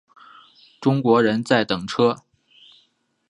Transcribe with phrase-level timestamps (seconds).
[0.79, 2.23] 中国人在等车